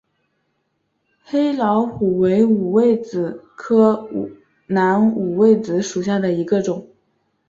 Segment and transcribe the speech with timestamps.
[1.23, 4.09] 黑老虎为五味子科
[4.65, 6.87] 南五味子属下的一个种。